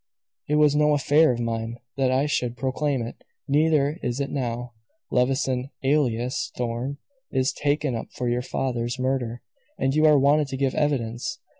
[0.47, 4.73] It was no affair of mine, that I should proclaim it, neither is it now.
[5.11, 6.97] Levison alias Thorn
[7.31, 9.43] is taken up for your father's murder,
[9.77, 11.37] and you are wanted to give evidence.